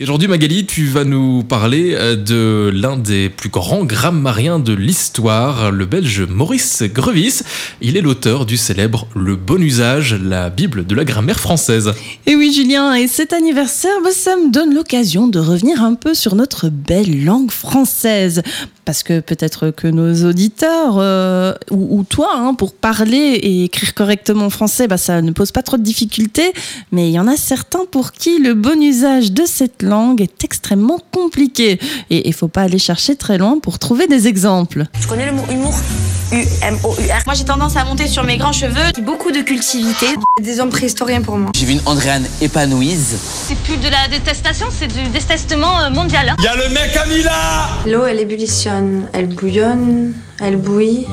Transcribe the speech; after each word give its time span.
Aujourd'hui, 0.00 0.28
Magali, 0.28 0.64
tu 0.64 0.84
vas 0.84 1.02
nous 1.02 1.42
parler 1.42 1.92
euh, 1.94 2.14
de 2.14 2.70
l'un 2.72 2.96
des 2.96 3.28
plus 3.28 3.48
grands 3.48 3.84
grammairiens 3.84 4.60
de 4.60 4.72
l'histoire, 4.72 5.72
le 5.72 5.86
belge 5.86 6.20
Maurice 6.20 6.84
Grevis. 6.84 7.42
Il 7.80 7.96
est 7.96 8.00
l'auteur 8.00 8.46
du 8.46 8.56
célèbre 8.56 9.08
Le 9.16 9.34
Bon 9.34 9.60
Usage, 9.60 10.14
la 10.14 10.50
Bible 10.50 10.86
de 10.86 10.94
la 10.94 11.04
grammaire 11.04 11.40
française. 11.40 11.94
Et 12.26 12.36
oui, 12.36 12.52
Julien, 12.54 12.94
et 12.94 13.08
cet 13.08 13.32
anniversaire, 13.32 14.00
bah, 14.04 14.12
ça 14.12 14.36
me 14.36 14.52
donne 14.52 14.72
l'occasion 14.72 15.26
de 15.26 15.40
revenir 15.40 15.82
un 15.82 15.94
peu 15.94 16.14
sur 16.14 16.36
notre 16.36 16.68
belle 16.68 17.24
langue 17.24 17.50
française. 17.50 18.44
Parce 18.88 19.02
que 19.02 19.20
peut-être 19.20 19.68
que 19.68 19.86
nos 19.86 20.26
auditeurs, 20.26 20.94
euh, 20.96 21.52
ou, 21.70 22.04
toi, 22.04 22.30
hein, 22.36 22.54
pour 22.54 22.72
parler 22.72 23.18
et 23.18 23.64
écrire 23.64 23.92
correctement 23.92 24.48
français, 24.48 24.88
bah, 24.88 24.96
ça 24.96 25.20
ne 25.20 25.30
pose 25.30 25.52
pas 25.52 25.62
trop 25.62 25.76
de 25.76 25.82
difficultés. 25.82 26.54
Mais 26.90 27.10
il 27.10 27.12
y 27.12 27.20
en 27.20 27.28
a 27.28 27.36
certains 27.36 27.84
pour 27.84 28.12
qui 28.12 28.38
le 28.38 28.54
bon 28.54 28.82
usage 28.82 29.30
de 29.32 29.42
cette 29.44 29.82
langue 29.82 30.22
est 30.22 30.42
extrêmement 30.42 31.00
compliqué. 31.12 31.78
Et 32.08 32.26
il 32.26 32.32
faut 32.32 32.48
pas 32.48 32.62
aller 32.62 32.78
chercher 32.78 33.14
très 33.14 33.36
loin 33.36 33.58
pour 33.58 33.78
trouver 33.78 34.06
des 34.06 34.26
exemples. 34.26 34.86
Tu 34.98 35.06
connais 35.06 35.26
le 35.26 35.32
mot 35.32 35.44
humour? 35.50 35.74
U-M-O-U-R. 36.30 37.22
Moi, 37.24 37.34
j'ai 37.34 37.44
tendance 37.44 37.76
à 37.76 37.84
monter 37.84 38.06
sur 38.06 38.22
mes 38.22 38.36
grands 38.36 38.52
cheveux. 38.52 38.92
Beaucoup 39.02 39.30
de 39.32 39.40
cultivité. 39.40 40.06
Des 40.40 40.60
hommes 40.60 40.68
préhistoriens 40.68 41.22
pour 41.22 41.38
moi. 41.38 41.50
J'ai 41.56 41.64
vu 41.64 41.72
une 41.72 41.82
Andréane 41.86 42.26
épanouise. 42.42 43.16
C'est 43.48 43.56
plus 43.58 43.78
de 43.78 43.88
la 43.88 44.08
détestation, 44.08 44.66
c'est 44.70 44.88
du 44.88 45.08
détestement 45.08 45.80
euh, 45.80 45.90
mondial. 45.90 46.34
Il 46.38 46.44
y 46.44 46.48
a 46.48 46.54
le 46.54 46.68
mec 46.68 46.92
Camilla 46.92 47.68
L'eau, 47.86 48.04
elle 48.04 48.20
ébullitionne. 48.20 49.08
Elle 49.14 49.28
bouillonne, 49.28 50.12
elle 50.40 50.56
bouille. 50.56 51.06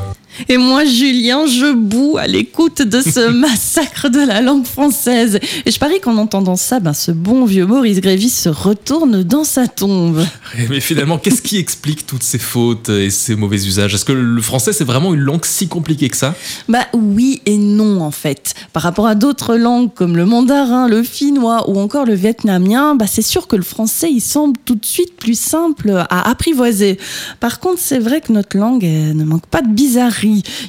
Et 0.49 0.57
moi, 0.57 0.85
Julien, 0.85 1.45
je 1.45 1.73
boue 1.73 2.17
à 2.17 2.27
l'écoute 2.27 2.81
de 2.81 3.01
ce 3.01 3.29
massacre 3.31 4.09
de 4.09 4.19
la 4.19 4.41
langue 4.41 4.65
française. 4.65 5.39
Et 5.65 5.71
je 5.71 5.79
parie 5.79 5.99
qu'en 5.99 6.17
entendant 6.17 6.55
ça, 6.55 6.79
ben, 6.79 6.93
ce 6.93 7.11
bon 7.11 7.45
vieux 7.45 7.65
Maurice 7.65 8.01
Grévis 8.01 8.29
se 8.29 8.49
retourne 8.49 9.23
dans 9.23 9.43
sa 9.43 9.67
tombe. 9.67 10.25
Mais 10.69 10.79
finalement, 10.79 11.17
qu'est-ce 11.17 11.41
qui 11.41 11.57
explique 11.57 12.05
toutes 12.05 12.23
ces 12.23 12.39
fautes 12.39 12.89
et 12.89 13.09
ces 13.09 13.35
mauvais 13.35 13.65
usages? 13.65 13.93
Est-ce 13.93 14.05
que 14.05 14.13
le 14.13 14.41
français, 14.41 14.73
c'est 14.73 14.83
vraiment 14.83 15.13
une 15.13 15.21
langue 15.21 15.45
si 15.45 15.67
compliquée 15.67 16.09
que 16.09 16.17
ça? 16.17 16.35
Bah 16.67 16.87
oui 16.93 17.41
et 17.45 17.57
non, 17.57 18.01
en 18.01 18.11
fait. 18.11 18.53
Par 18.73 18.83
rapport 18.83 19.07
à 19.07 19.15
d'autres 19.15 19.55
langues 19.55 19.93
comme 19.93 20.17
le 20.17 20.25
mandarin, 20.25 20.87
le 20.87 21.03
finnois 21.03 21.69
ou 21.69 21.79
encore 21.79 22.05
le 22.05 22.15
vietnamien, 22.15 22.95
bah, 22.95 23.07
c'est 23.07 23.21
sûr 23.21 23.47
que 23.47 23.55
le 23.55 23.63
français, 23.63 24.11
il 24.11 24.21
semble 24.21 24.57
tout 24.65 24.75
de 24.75 24.85
suite 24.85 25.15
plus 25.15 25.39
simple 25.39 26.05
à 26.09 26.29
apprivoiser. 26.29 26.97
Par 27.39 27.59
contre, 27.59 27.79
c'est 27.79 27.99
vrai 27.99 28.21
que 28.21 28.31
notre 28.31 28.57
langue 28.57 28.83
ne 28.83 29.23
manque 29.23 29.45
pas 29.45 29.61
de 29.61 29.73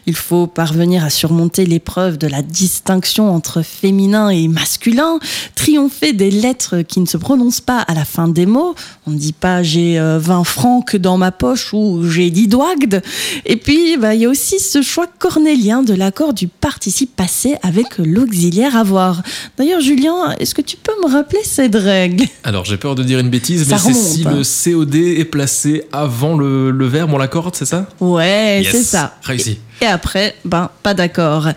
il 0.06 0.16
faut 0.16 0.46
parvenir 0.46 1.04
à 1.04 1.10
surmonter 1.10 1.66
l'épreuve 1.66 2.18
de 2.18 2.26
la 2.26 2.42
distinction 2.42 3.34
entre 3.34 3.62
féminin 3.62 4.28
et 4.28 4.48
masculin, 4.48 5.18
triompher 5.54 6.12
des 6.12 6.30
lettres 6.30 6.82
qui 6.82 7.00
ne 7.00 7.06
se 7.06 7.16
prononcent 7.16 7.60
pas 7.60 7.80
à 7.80 7.94
la 7.94 8.04
fin 8.04 8.28
des 8.28 8.46
mots. 8.46 8.74
On 9.06 9.10
ne 9.10 9.18
dit 9.18 9.32
pas 9.32 9.62
j'ai 9.62 9.98
20 9.98 10.40
euh, 10.40 10.44
francs 10.44 10.96
dans 10.96 11.18
ma 11.18 11.32
poche 11.32 11.72
ou 11.72 12.08
j'ai 12.08 12.30
10 12.30 12.48
douagdes. 12.48 13.02
Et 13.44 13.56
puis, 13.56 13.96
bah, 13.96 14.14
il 14.14 14.22
y 14.22 14.24
a 14.24 14.28
aussi 14.28 14.58
ce 14.58 14.82
choix 14.82 15.06
cornélien 15.06 15.82
de 15.82 15.94
l'accord 15.94 16.34
du 16.34 16.48
participe 16.48 17.14
passé 17.14 17.56
avec 17.62 17.98
l'auxiliaire 17.98 18.76
avoir. 18.76 19.22
D'ailleurs, 19.56 19.80
Julien, 19.80 20.34
est-ce 20.38 20.54
que 20.54 20.62
tu 20.62 20.76
peux 20.76 20.92
me 21.04 21.10
rappeler 21.10 21.40
cette 21.44 21.74
règle? 21.74 22.24
Alors, 22.44 22.64
j'ai 22.64 22.76
peur 22.76 22.94
de 22.94 23.02
dire 23.02 23.18
une 23.18 23.30
bêtise, 23.30 23.68
mais 23.68 23.78
c'est 23.78 23.94
si 23.94 24.24
le 24.24 24.42
COD 24.42 24.94
est 24.94 25.24
placé 25.24 25.84
avant 25.92 26.36
le, 26.36 26.70
le 26.70 26.86
verbe, 26.86 27.12
on 27.12 27.18
l'accorde, 27.18 27.54
c'est 27.54 27.64
ça? 27.64 27.86
Ouais, 28.00 28.62
c'est 28.70 28.82
ça. 28.82 29.16
Réussi. 29.36 29.60
Et 29.82 29.86
après, 29.86 30.34
ben, 30.46 30.70
pas 30.82 30.94
d'accord. 30.94 31.48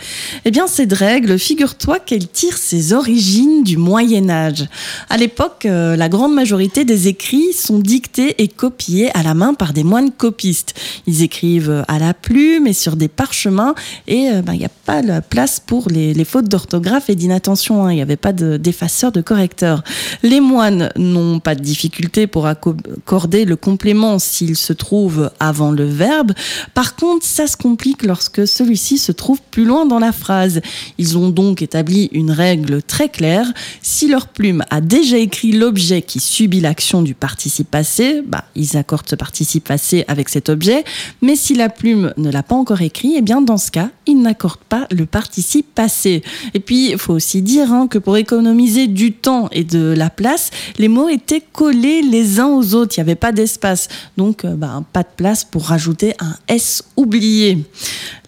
Eh 0.43 0.51
bien, 0.51 0.67
cette 0.67 0.91
règle, 0.91 1.39
figure-toi 1.39 1.99
qu'elle 1.99 2.27
tire 2.27 2.57
ses 2.57 2.91
origines 2.91 3.63
du 3.63 3.77
Moyen-Âge. 3.77 4.67
À 5.09 5.15
l'époque, 5.15 5.65
euh, 5.65 5.95
la 5.95 6.09
grande 6.09 6.33
majorité 6.33 6.83
des 6.83 7.07
écrits 7.07 7.53
sont 7.53 7.79
dictés 7.79 8.41
et 8.43 8.49
copiés 8.49 9.09
à 9.15 9.23
la 9.23 9.33
main 9.33 9.53
par 9.53 9.71
des 9.71 9.85
moines 9.85 10.11
copistes. 10.11 10.73
Ils 11.07 11.23
écrivent 11.23 11.85
à 11.87 11.97
la 11.97 12.13
plume 12.13 12.67
et 12.67 12.73
sur 12.73 12.97
des 12.97 13.07
parchemins 13.07 13.73
et 14.07 14.29
euh, 14.31 14.41
ben, 14.41 14.51
il 14.53 14.59
n'y 14.59 14.65
a 14.65 14.71
pas 14.85 15.01
la 15.01 15.21
place 15.21 15.61
pour 15.61 15.87
les, 15.89 16.13
fautes 16.25 16.49
d'orthographe 16.49 17.09
et 17.09 17.15
d'inattention. 17.15 17.85
Hein. 17.85 17.93
Il 17.93 17.95
n'y 17.95 18.01
avait 18.01 18.17
pas 18.17 18.33
d'effaceur, 18.33 19.13
de, 19.13 19.19
de 19.19 19.23
correcteur. 19.23 19.81
Les 20.23 20.41
moines 20.41 20.89
n'ont 20.97 21.39
pas 21.39 21.55
de 21.55 21.61
difficulté 21.61 22.27
pour 22.27 22.47
accorder 22.47 23.45
le 23.45 23.55
complément 23.55 24.19
s'il 24.19 24.57
se 24.57 24.73
trouve 24.73 25.31
avant 25.39 25.71
le 25.71 25.85
verbe. 25.85 26.33
Par 26.73 26.97
contre, 26.97 27.25
ça 27.25 27.47
se 27.47 27.55
complique 27.55 28.03
lorsque 28.09 28.47
celui-ci 28.47 28.97
se 28.97 29.11
trouve 29.11 29.39
plus 29.51 29.65
loin 29.65 29.85
dans 29.85 29.99
la 29.99 30.11
phrase. 30.11 30.61
Ils 30.97 31.15
ont 31.17 31.29
donc 31.29 31.61
établi 31.61 32.09
une 32.11 32.31
règle 32.31 32.81
très 32.81 33.07
claire. 33.07 33.45
Si 33.83 34.07
leur 34.07 34.27
plume 34.27 34.63
a 34.71 34.81
déjà 34.81 35.17
écrit 35.17 35.51
l'objet 35.51 36.01
qui 36.01 36.19
subit 36.19 36.59
l'action 36.59 37.03
du 37.03 37.13
participe 37.13 37.69
passé, 37.69 38.23
bah, 38.25 38.45
ils 38.55 38.77
accordent 38.77 39.07
ce 39.07 39.15
participe 39.15 39.65
passé 39.65 40.05
avec 40.07 40.27
cet 40.29 40.49
objet. 40.49 40.83
Mais 41.21 41.35
si 41.35 41.53
la 41.53 41.69
plume 41.69 42.11
ne 42.17 42.31
l'a 42.31 42.41
pas 42.41 42.55
encore 42.55 42.81
écrit, 42.81 43.13
eh 43.15 43.21
bien, 43.21 43.41
dans 43.41 43.57
ce 43.57 43.69
cas, 43.69 43.91
ils 44.07 44.19
n'accordent 44.19 44.57
pas 44.67 44.87
le 44.89 45.05
participe 45.05 45.67
passé. 45.75 46.23
Et 46.55 46.59
puis, 46.59 46.89
il 46.89 46.97
faut 46.97 47.13
aussi 47.13 47.43
dire 47.43 47.71
hein, 47.71 47.87
que 47.87 47.99
pour 47.99 48.17
économiser 48.17 48.87
du 48.87 49.13
temps 49.13 49.49
et 49.51 49.63
de 49.63 49.93
la 49.95 50.09
place, 50.09 50.49
les 50.79 50.87
mots 50.87 51.09
étaient 51.09 51.43
collés 51.53 52.01
les 52.01 52.39
uns 52.39 52.47
aux 52.47 52.73
autres. 52.73 52.95
Il 52.97 53.01
n'y 53.01 53.03
avait 53.09 53.15
pas 53.15 53.31
d'espace. 53.31 53.87
Donc, 54.17 54.45
euh, 54.45 54.55
bah, 54.55 54.83
pas 54.93 55.03
de 55.03 55.13
place 55.15 55.43
pour 55.43 55.65
rajouter 55.65 56.15
un 56.19 56.35
S 56.47 56.83
oublié. 56.97 57.59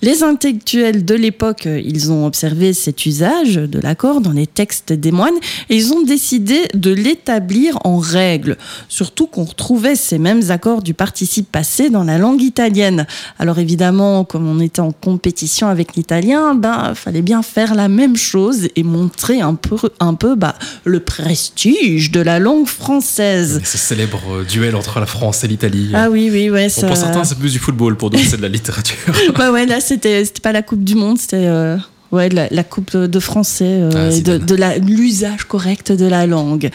Les 0.01 0.23
intellectuels 0.23 1.05
de 1.05 1.15
l'époque, 1.15 1.65
ils 1.65 2.11
ont 2.11 2.25
observé 2.25 2.73
cet 2.73 3.05
usage 3.05 3.55
de 3.55 3.79
l'accord 3.79 4.21
dans 4.21 4.31
les 4.31 4.47
textes 4.47 4.93
des 4.93 5.11
moines 5.11 5.35
et 5.69 5.75
ils 5.75 5.93
ont 5.93 6.01
décidé 6.01 6.67
de 6.73 6.91
l'établir 6.91 7.77
en 7.83 7.97
règle. 7.97 8.57
Surtout 8.89 9.27
qu'on 9.27 9.43
retrouvait 9.43 9.95
ces 9.95 10.17
mêmes 10.17 10.49
accords 10.49 10.81
du 10.81 10.93
participe 10.93 11.51
passé 11.51 11.89
dans 11.89 12.03
la 12.03 12.17
langue 12.17 12.41
italienne. 12.41 13.05
Alors 13.39 13.59
évidemment, 13.59 14.23
comme 14.23 14.47
on 14.47 14.59
était 14.59 14.79
en 14.79 14.91
compétition 14.91 15.67
avec 15.67 15.95
l'italien, 15.95 16.55
ben 16.55 16.93
fallait 16.95 17.21
bien 17.21 17.41
faire 17.41 17.75
la 17.75 17.87
même 17.87 18.15
chose 18.15 18.67
et 18.75 18.83
montrer 18.83 19.41
un 19.41 19.55
peu, 19.55 19.77
un 19.99 20.13
peu 20.13 20.35
bah, 20.35 20.55
le 20.83 20.99
prestige 20.99 22.11
de 22.11 22.21
la 22.21 22.39
langue 22.39 22.67
française. 22.67 23.61
Ce 23.63 23.77
célèbre 23.77 24.43
duel 24.49 24.75
entre 24.75 24.99
la 24.99 25.05
France 25.05 25.43
et 25.43 25.47
l'Italie. 25.47 25.91
Ah 25.93 26.09
oui, 26.09 26.29
oui, 26.31 26.49
ouais. 26.49 26.67
Pour 26.69 26.97
certains, 26.97 27.23
c'est 27.23 27.37
plus 27.37 27.53
du 27.53 27.59
football, 27.59 27.95
pour 27.95 28.09
d'autres, 28.09 28.23
c'est 28.27 28.37
de 28.37 28.41
la 28.41 28.47
littérature. 28.47 28.97
bah 29.37 29.51
ouais, 29.51 29.60
là, 29.65 29.81
c'était 29.81 30.23
pas 30.41 30.51
la 30.51 30.61
Coupe 30.61 30.83
du 30.83 30.95
Monde, 30.95 31.17
c'était 31.17 31.47
euh, 31.47 31.77
ouais, 32.11 32.29
la, 32.29 32.63
Coupe 32.63 32.95
de 32.95 33.19
français 33.19 33.79
euh, 33.81 34.11
ah, 34.11 34.37
de, 34.37 34.85
l'usage 34.85 35.45
correct 35.45 35.91
de 35.91 36.05
la 36.05 36.27
langue. 36.27 36.69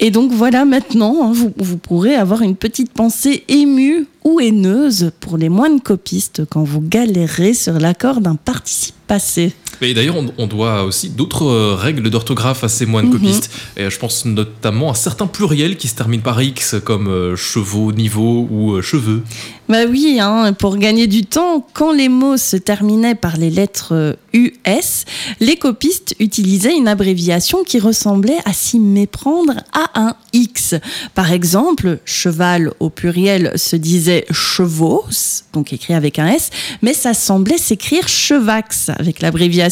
Et 0.00 0.10
donc 0.10 0.32
voilà, 0.32 0.64
maintenant, 0.64 1.16
hein, 1.22 1.32
vous, 1.32 1.52
vous 1.56 1.76
pourrez 1.76 2.14
avoir 2.14 2.42
une 2.42 2.56
petite 2.56 2.92
pensée 2.92 3.44
émue 3.48 4.06
ou 4.24 4.40
haineuse 4.40 5.12
pour 5.20 5.36
les 5.36 5.48
moines 5.48 5.80
copistes 5.80 6.44
quand 6.46 6.64
vous 6.64 6.80
galérez 6.80 7.54
sur 7.54 7.78
l'accord 7.78 8.20
d'un 8.20 8.36
participe 8.36 8.94
passé. 9.06 9.54
Et 9.82 9.94
d'ailleurs, 9.94 10.16
on, 10.38 10.46
doit 10.46 10.84
aussi 10.84 11.10
d'autres 11.10 11.44
euh, 11.44 11.74
règles 11.74 12.08
d'orthographe 12.10 12.64
à 12.64 12.68
ces 12.68 12.86
moines 12.86 13.06
mhm. 13.06 13.12
copistes. 13.12 13.50
Et 13.76 13.90
je 13.90 13.98
pense 13.98 14.24
notamment 14.24 14.90
à 14.90 14.94
certains 14.94 15.26
pluriels 15.26 15.76
qui 15.76 15.88
se 15.88 15.94
terminent 15.94 16.22
par 16.22 16.40
X, 16.42 16.76
comme 16.84 17.08
euh, 17.08 17.36
chevaux, 17.36 17.92
niveau 17.92 18.46
ou 18.50 18.72
euh, 18.72 18.82
cheveux. 18.82 19.22
Bah 19.68 19.84
oui, 19.88 20.18
hein, 20.20 20.52
pour 20.52 20.76
gagner 20.76 21.08
du 21.08 21.24
temps, 21.24 21.66
quand 21.72 21.92
les 21.92 22.08
mots 22.08 22.36
se 22.36 22.56
terminaient 22.56 23.16
par 23.16 23.36
les 23.36 23.50
lettres 23.50 24.16
US, 24.32 25.04
les 25.40 25.56
copistes 25.56 26.14
utilisaient 26.20 26.76
une 26.76 26.86
abréviation 26.86 27.64
qui 27.64 27.80
ressemblait 27.80 28.38
à 28.44 28.52
s'y 28.52 28.78
méprendre 28.78 29.54
à 29.72 30.00
un 30.00 30.14
X. 30.32 30.76
Par 31.14 31.32
exemple, 31.32 31.98
cheval 32.04 32.72
au 32.78 32.90
pluriel 32.90 33.52
se 33.56 33.74
disait 33.74 34.24
chevaux, 34.30 35.04
donc 35.52 35.72
écrit 35.72 35.94
avec 35.94 36.20
un 36.20 36.28
S, 36.28 36.50
mais 36.82 36.94
ça 36.94 37.12
semblait 37.12 37.58
s'écrire 37.58 38.06
chevax 38.06 38.90
avec 38.90 39.20
l'abréviation. 39.20 39.65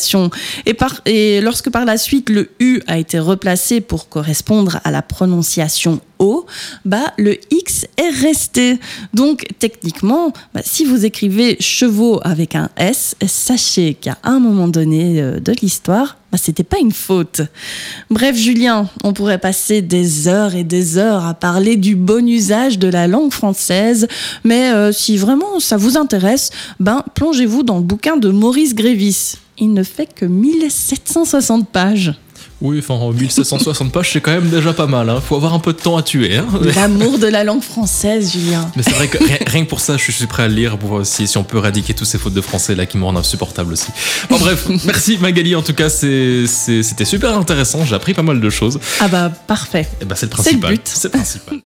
Et, 1.07 1.41
lorsque 1.41 1.71
par 1.71 1.85
la 1.85 1.97
suite 1.97 2.31
le 2.31 2.51
U 2.61 2.81
a 2.87 2.99
été 2.99 3.19
replacé 3.19 3.81
pour 3.81 4.09
correspondre 4.09 4.81
à 4.85 4.91
la 4.91 5.03
prononciation 5.03 6.01
O, 6.19 6.47
bah, 6.85 7.13
le 7.19 7.37
X 7.51 7.87
est 7.97 8.11
resté. 8.23 8.79
Donc 9.13 9.47
techniquement, 9.59 10.33
bah, 10.55 10.61
si 10.65 10.85
vous 10.85 11.05
écrivez 11.05 11.57
chevaux 11.61 12.21
avec 12.23 12.55
un 12.55 12.71
S, 12.77 13.17
sachez 13.27 13.95
qu'à 13.95 14.19
un 14.23 14.39
moment 14.39 14.69
donné 14.69 15.21
euh, 15.21 15.41
de 15.41 15.53
l'histoire, 15.53 16.17
bah, 16.35 16.39
c'était 16.43 16.65
pas 16.65 16.79
une 16.79 16.93
faute. 16.93 17.43
Bref, 18.11 18.37
Julien, 18.37 18.89
on 19.03 19.13
pourrait 19.13 19.39
passer 19.39 19.83
des 19.83 20.27
heures 20.27 20.55
et 20.55 20.65
des 20.65 20.99
heures 20.99 21.25
à 21.25 21.35
parler 21.35 21.77
du 21.77 21.95
bon 21.95 22.29
usage 22.29 22.79
de 22.79 22.89
la 22.89 23.07
langue 23.07 23.33
française, 23.33 24.09
mais 24.43 24.73
euh, 24.73 24.93
si 24.93 25.17
vraiment 25.17 25.61
ça 25.61 25.77
vous 25.77 25.97
intéresse, 25.97 26.51
ben 26.81 27.05
plongez-vous 27.15 27.63
dans 27.63 27.77
le 27.77 27.85
bouquin 27.85 28.17
de 28.17 28.31
Maurice 28.31 28.75
Grévis. 28.75 29.37
Il 29.59 29.73
ne 29.73 29.83
fait 29.83 30.13
que 30.13 30.25
1760 30.25 31.69
pages. 31.69 32.15
Oui, 32.61 32.79
enfin, 32.79 32.99
1760 33.13 33.93
pages, 33.93 34.13
c'est 34.13 34.21
quand 34.21 34.31
même 34.33 34.49
déjà 34.49 34.73
pas 34.73 34.87
mal. 34.87 35.11
Hein. 35.11 35.21
Faut 35.21 35.37
avoir 35.37 35.53
un 35.55 35.59
peu 35.59 35.73
de 35.73 35.79
temps 35.79 35.97
à 35.97 36.03
tuer. 36.03 36.37
Hein. 36.39 36.47
L'amour 36.77 37.19
de 37.19 37.27
la 37.27 37.45
langue 37.45 37.63
française, 37.63 38.33
Julien. 38.33 38.71
Mais 38.77 38.83
c'est 38.83 38.93
vrai 38.93 39.09
que 39.09 39.19
rien, 39.19 39.37
rien 39.47 39.65
que 39.65 39.69
pour 39.69 39.81
ça, 39.81 39.97
je 39.97 40.11
suis 40.11 40.27
prêt 40.27 40.45
à 40.45 40.49
le 40.49 40.55
lire 40.55 40.79
pour 40.79 40.89
voir 40.91 41.01
aussi 41.03 41.27
si 41.27 41.37
on 41.37 41.45
peut 41.45 41.59
éradiquer 41.59 41.95
tous 41.95 42.05
ces 42.07 42.17
fautes 42.17 42.33
de 42.33 42.41
français 42.41 42.75
là 42.75 42.87
qui 42.87 42.97
me 42.97 43.05
rendent 43.05 43.19
insupportable 43.19 43.73
aussi. 43.75 43.89
Bon, 44.31 44.39
bref, 44.39 44.67
merci 44.87 45.19
Magali. 45.19 45.55
En 45.57 45.63
tout 45.63 45.75
cas, 45.75 45.91
c'était 45.91 47.05
super 47.05 47.37
intéressant. 47.37 47.85
J'ai 47.85 47.95
appris 47.97 48.15
pas 48.15 48.23
mal 48.23 48.41
de 48.41 48.51
choses. 48.51 48.79
Ah 49.01 49.09
bah 49.09 49.31
parfait. 49.47 49.87
Et 50.01 50.05
bah, 50.05 50.15
c'est 50.17 50.27
le 50.27 50.43
C'est 50.43 50.53
le 50.53 50.59
principal. 50.61 50.73
but. 50.73 50.83
C'est 50.87 51.05
le 51.13 51.19
principal. 51.19 51.59